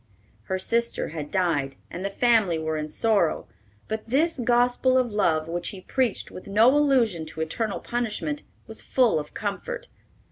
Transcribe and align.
Her 0.45 0.57
sister 0.57 1.09
had 1.09 1.29
died, 1.29 1.75
and 1.91 2.03
the 2.03 2.09
family 2.09 2.57
were 2.57 2.75
in 2.75 2.89
sorrow; 2.89 3.47
but 3.87 4.07
this 4.07 4.41
gospel 4.43 4.97
of 4.97 5.11
love, 5.11 5.47
which 5.47 5.69
he 5.69 5.81
preached 5.81 6.31
with 6.31 6.47
no 6.47 6.75
allusion 6.75 7.23
to 7.27 7.41
eternal 7.41 7.79
punishment, 7.79 8.41
was 8.65 8.81
full 8.81 9.19
of 9.19 9.35
comfort. 9.35 9.89